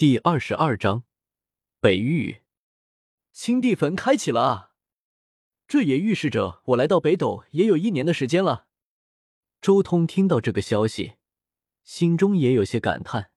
[0.00, 1.04] 第二十二章
[1.78, 2.40] 北域
[3.32, 4.72] 青帝坟开启了啊！
[5.68, 8.66] 这也预示着我来到北斗也有一年的时间了。
[9.60, 11.16] 周通听到这个消息，
[11.82, 13.30] 心中也有些感叹。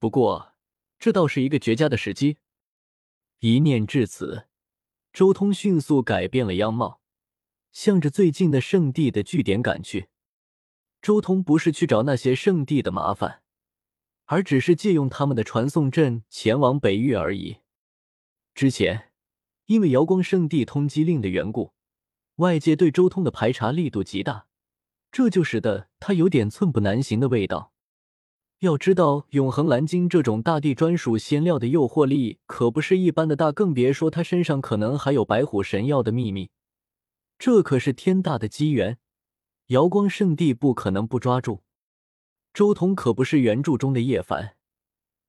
[0.00, 0.56] 不过，
[0.98, 2.38] 这倒是一个绝佳的时机。
[3.38, 4.48] 一念至此，
[5.12, 7.00] 周通迅速改变了样貌，
[7.70, 10.08] 向着最近的圣地的据点赶去。
[11.00, 13.44] 周通不是去找那些圣地的麻烦。
[14.28, 17.58] 而只是借用他们的传送阵前往北域而已。
[18.54, 19.10] 之前
[19.66, 21.72] 因为瑶光圣地通缉令的缘故，
[22.36, 24.46] 外界对周通的排查力度极大，
[25.10, 27.72] 这就使得他有点寸步难行的味道。
[28.60, 36.50] 要知道，永恒蓝晶这种大地专属仙料的诱惑力可不是一般的大，更别说他身上可能还有白虎神药的秘密，
[37.38, 38.98] 这可是天大的机缘，
[39.68, 41.62] 瑶光圣地不可能不抓住。
[42.58, 44.56] 周通可不是原著中的叶凡，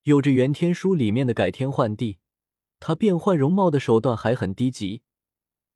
[0.02, 2.18] 有着原天书里面的改天换地，
[2.80, 5.02] 他变换容貌的手段还很低级，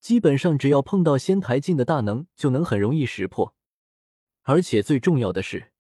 [0.01, 3.55] 基本上只要碰到仙台境的大能，就能很容易识破。
[4.43, 5.71] 而且最重要的是，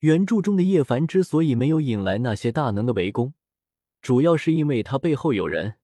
[0.00, 3.32] 原著中的叶凡之所以没有引来那些大能的围攻，
[4.02, 5.76] 主要是因为他背后有人。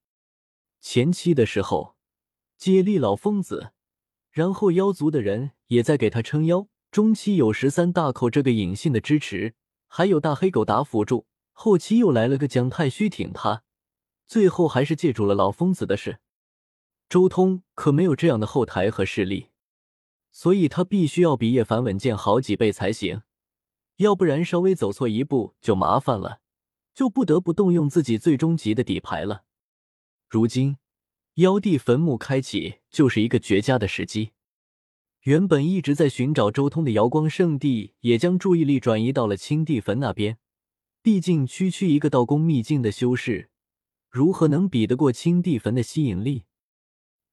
[0.80, 1.94] 前期的时候
[2.56, 3.70] 接力老疯子，
[4.32, 6.66] 然后妖族的人也在给他撑腰。
[6.92, 9.54] 中期有十三大口这个隐性的支持，
[9.88, 13.62] 还有大黑狗打辅助，后期又来了个姜太虚挺他，
[14.26, 16.20] 最后还是借助了老疯子的事。
[17.08, 19.48] 周通可没有这样的后台和势力，
[20.30, 23.22] 所以他必须要比叶凡稳健好几倍才行，
[23.96, 26.40] 要不然稍微走错一步就麻烦了，
[26.94, 29.44] 就不得不动用自己最终级的底牌了。
[30.28, 30.76] 如今
[31.36, 34.32] 妖帝坟墓开启，就是一个绝佳的时机。
[35.22, 40.38] 原本一直在寻找周通的瑶光圣地，也将注意力转移到了青帝坟那边。
[41.00, 43.48] 毕竟区区一个道宫秘境的修士，
[44.10, 46.42] 如何能比得过青帝坟的吸引力？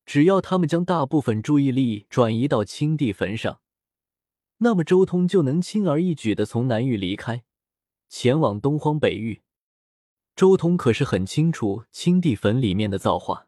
[0.06, 3.60] 只要他们将大部分注意力转移到青帝坟上，
[4.60, 7.44] 那么周通就能轻而易举的从南域离开，
[8.08, 9.42] 前往东荒北域。
[10.36, 13.48] 周通可是很清楚青帝坟里面的造化，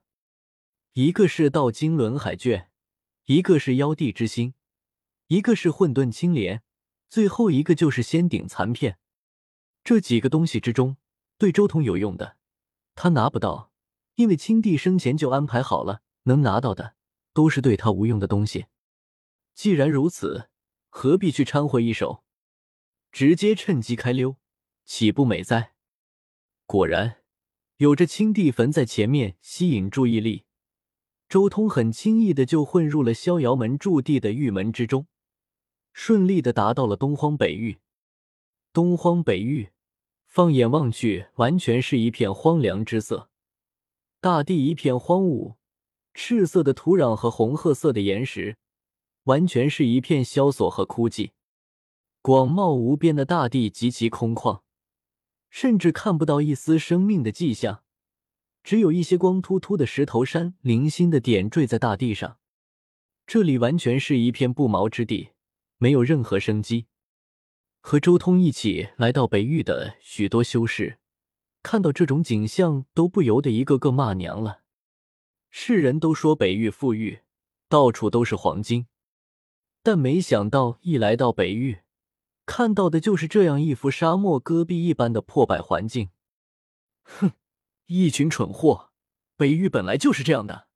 [0.93, 2.70] 一个是道经轮海卷。
[3.25, 4.55] 一个是妖帝之心，
[5.27, 6.63] 一个是混沌青莲，
[7.07, 8.97] 最后一个就是仙顶残片。
[9.83, 10.97] 这几个东西之中，
[11.37, 12.37] 对周通有用的，
[12.95, 13.71] 他拿不到，
[14.15, 16.95] 因为青帝生前就安排好了，能拿到的
[17.33, 18.65] 都是对他无用的东西。
[19.53, 20.49] 既然如此，
[20.89, 22.23] 何必去掺和一手？
[23.11, 24.37] 直接趁机开溜，
[24.85, 25.73] 岂不美哉？
[26.65, 27.17] 果然，
[27.77, 30.45] 有着青帝坟在前面吸引注意力。
[31.31, 35.07] 周通很轻易的就混入了逍遥门驻地的玉门之中，
[35.93, 37.77] 顺利的达到了东荒北域。
[38.73, 39.69] 东荒北域，
[40.27, 43.29] 放眼望去，完全是一片荒凉之色，
[44.19, 45.55] 大地一片荒芜，
[46.13, 48.57] 赤色的土壤和红褐色的岩石，
[49.23, 51.31] 完全是一片萧索和枯寂。
[52.21, 54.63] 广袤无边的大地极其空旷，
[55.49, 57.83] 甚至看不到一丝生命的迹象。
[58.63, 62.38] 只有一些光秃秃的石头山零星的点缀在大地上，
[63.25, 65.29] 这里完全是一片不毛之地，
[65.77, 66.85] 没有任何生机。
[67.79, 70.99] 和周通一起来到北域的许多修士，
[71.63, 74.61] 看到这种景象，都不由得一个个骂娘了。
[75.49, 77.22] 世人都说北域富裕，
[77.67, 78.85] 到处都是黄金，
[79.81, 81.79] 但没想到一来到北域，
[82.45, 86.09] 看到的就是这样一幅沙漠戈壁一般的破败环境。
[87.03, 87.31] 哼！
[87.94, 88.91] 一群蠢货，
[89.35, 90.69] 北域本来就是这样的。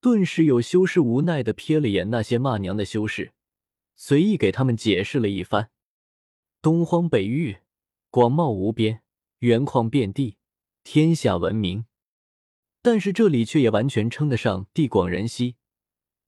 [0.00, 3.32] 顿时有修士无奈的瞥了眼那些骂娘的修士，
[3.96, 5.70] 随意给他们解释了一番：
[6.62, 7.58] 东荒北域
[8.10, 9.02] 广袤无边，
[9.40, 10.36] 原矿遍地，
[10.84, 11.86] 天下闻名。
[12.80, 15.56] 但是这里却也完全称得上地广人稀，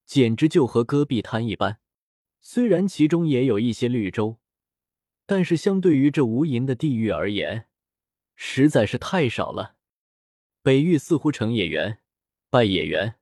[0.05, 1.79] 简直就和戈壁滩一般。
[2.41, 4.41] 虽然其中也有一些绿洲，
[5.27, 7.69] 但是相对于这无垠的地域而言，
[8.34, 9.77] 实在是太少了。
[10.62, 11.98] 北域似乎成也缘，
[12.48, 13.16] 败也缘，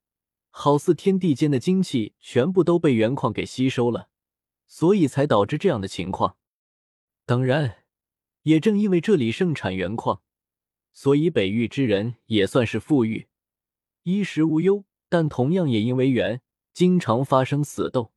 [0.51, 4.11] 好似天地间的精气全部都被原矿给吸收了，
[4.67, 6.37] 所以才导致这样的情况。
[7.25, 7.85] 当然，
[8.43, 10.21] 也正因为这里盛产原矿，
[10.93, 13.29] 所以北域之人也算是富裕，
[14.03, 14.85] 衣食无忧。
[15.09, 16.41] 但同样也因为缘，
[16.73, 18.13] 经常发生死斗，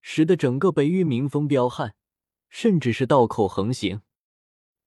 [0.00, 1.94] 使得整个北域民风彪悍，
[2.48, 4.00] 甚至是盗寇横行，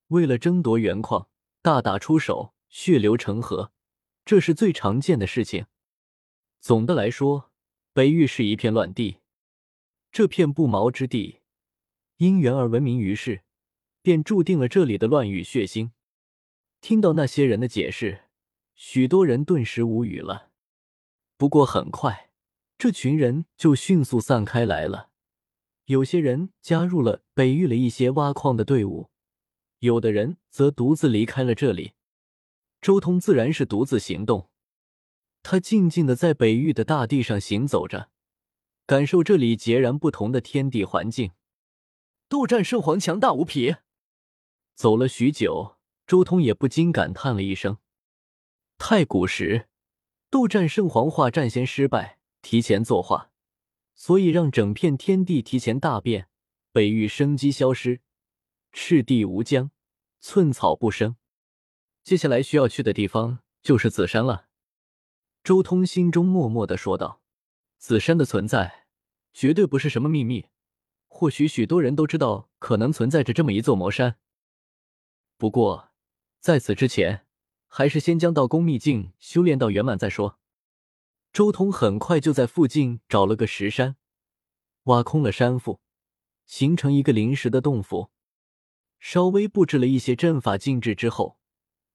[0.08, 1.30] 为了争夺原矿，
[1.62, 2.54] 大打出手。
[2.72, 3.74] 血流成河，
[4.24, 5.66] 这是最常见的事情。
[6.62, 7.52] 总的来说，
[7.92, 9.18] 北域是一片乱地。
[10.10, 11.42] 这片不毛之地，
[12.18, 13.42] 因缘而闻名于世，
[14.02, 15.92] 便注定了这里的乱与血腥。
[16.80, 18.22] 听到那些人的解释，
[18.74, 20.52] 许多人顿时无语了。
[21.36, 22.32] 不过很快，
[22.78, 25.10] 这群人就迅速散开来了。
[25.86, 29.10] 有些人加入了北域的一些挖矿的队伍，
[29.80, 31.94] 有的人则独自离开了这里。
[32.82, 34.50] 周通自然是独自行动，
[35.44, 38.10] 他静静的在北域的大地上行走着，
[38.88, 41.32] 感受这里截然不同的天地环境。
[42.28, 43.76] 斗战圣皇强大无匹。
[44.74, 47.78] 走了许久，周通也不禁感叹了一声：
[48.80, 49.68] 太古时，
[50.32, 53.30] 斗战圣皇化战先失败，提前作化。
[53.94, 56.28] 所以让整片天地提前大变，
[56.72, 58.02] 北域生机消失，
[58.72, 59.70] 赤地无疆，
[60.20, 61.16] 寸草不生。
[62.04, 64.48] 接下来需要去的地方就是紫山了。
[65.44, 67.22] 周通心中默默的说道
[67.78, 68.86] ：“紫山的存在
[69.34, 70.48] 绝对不是什么秘密，
[71.08, 74.18] 或许许多人都知道，可能存在着这么一座魔山。
[75.38, 75.90] 不过
[76.40, 77.26] 在此之前，
[77.68, 80.40] 还是先将道宫秘境修炼到圆满再说。”
[81.34, 83.96] 周通很快就在附近找了个石山，
[84.84, 85.80] 挖空了山腹，
[86.46, 88.12] 形成一个临时的洞府，
[89.00, 91.40] 稍微布置了一些阵法禁制之后，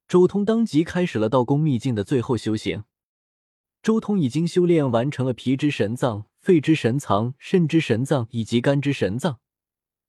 [0.09, 2.85] 周通当即开始了道宫秘境的最后修行。
[3.83, 9.41] 周通已经修炼完成了皮之神藏、肺之神藏、肾之神藏以及肝之神藏，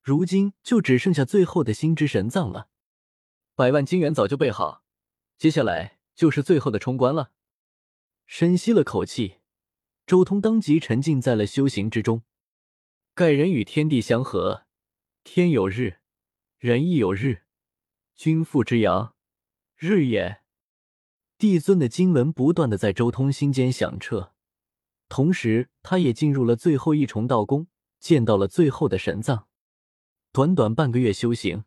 [0.02, 2.68] 如今就只剩下最后的心之神藏了。
[3.54, 4.84] 百万金元早就备好，
[5.36, 7.32] 接下来就是最后的冲关了。
[8.26, 9.38] 深吸了口气，
[10.06, 12.22] 周通当即沉浸在了修行之中。
[13.14, 14.64] 盖人与天地相合，
[15.24, 15.98] 天有日，
[16.58, 17.42] 人亦有日。
[18.14, 19.14] 君父之阳，
[19.80, 20.42] 日也。
[21.38, 24.32] 帝尊的经文不断的在周通心间响彻，
[25.08, 27.68] 同时他也进入了最后一重道宫，
[28.00, 29.46] 见到了最后的神藏。
[30.32, 31.62] 短短半个月修行，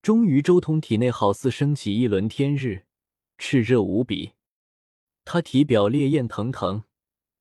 [0.00, 2.86] 终于周通体内好似升起一轮天日，
[3.36, 4.32] 炽热无比。
[5.26, 6.84] 他体表烈焰腾腾，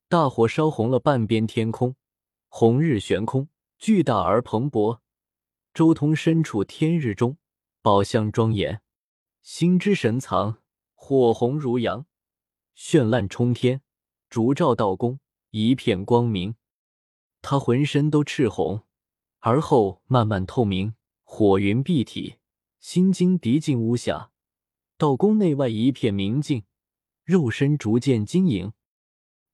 [0.09, 1.95] 大火烧红了半边天空，
[2.49, 3.47] 红日悬空，
[3.79, 4.99] 巨大而蓬勃。
[5.73, 7.37] 周通身处天日中，
[7.81, 8.82] 宝相庄严，
[9.43, 10.59] 心之神藏，
[10.93, 12.05] 火红如阳，
[12.77, 13.81] 绚烂冲天，
[14.29, 15.19] 烛照道宫，
[15.49, 16.55] 一片光明。
[17.41, 18.83] 他浑身都赤红，
[19.39, 22.37] 而后慢慢透明，火云蔽体，
[22.79, 24.31] 心经涤净巫霞，
[24.97, 26.63] 道宫内外一片明净。
[27.25, 28.71] 肉身逐渐晶莹，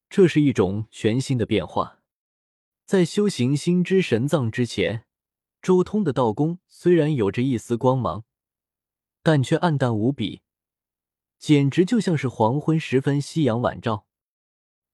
[0.08, 2.04] 这是一种全新的变化。
[2.86, 5.06] 在修行心之神藏之前，
[5.64, 8.24] 周通的道宫虽然有着一丝光芒，
[9.22, 10.42] 但却暗淡无比，
[11.38, 14.06] 简直就像是黄昏时分夕阳晚照。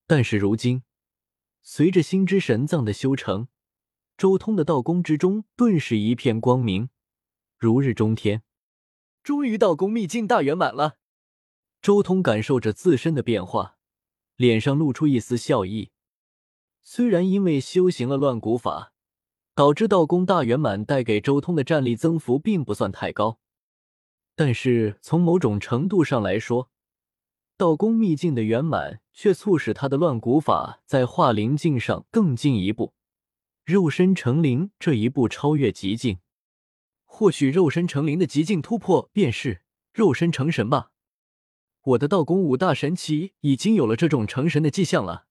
[0.08, 0.84] 但是如今，
[1.62, 3.48] 随着心之神藏的修成，
[4.18, 6.90] 周通的道宫之中顿时一片光明，
[7.58, 8.44] 如日中天。
[9.24, 10.98] 终于道宫秘境大圆满了。
[11.82, 13.78] 周通感受着自身的变化，
[14.36, 15.92] 脸上露出一丝笑意。
[16.84, 18.94] 虽然因为修行了乱古法，
[19.56, 23.40] 导致道宫大圆满带给周通的战力增幅并不算太高，
[24.36, 26.70] 但是从某种程度上来说，
[27.58, 32.94] 道宫秘境的圆满却促使他的乱古法在化灵境上更进一步，
[33.64, 36.20] 肉身成灵这一步超越极境。
[37.06, 39.62] 或许肉身成灵的极境突破便是
[39.94, 40.92] 肉身成神吧。
[41.82, 45.25] 我的道宫五大神奇已经有了这种成神的迹象了。